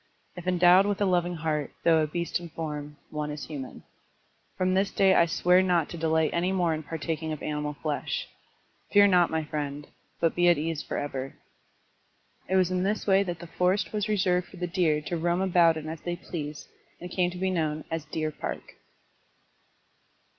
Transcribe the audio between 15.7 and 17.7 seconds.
in as they pleased and came to be